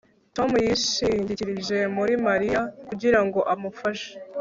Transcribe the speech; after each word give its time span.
Tom 0.35 0.49
yishingikirije 0.65 1.77
kuri 1.95 2.13
Mariya 2.27 2.61
kugira 2.87 3.19
ngo 3.25 3.39
amufashe 3.53 4.09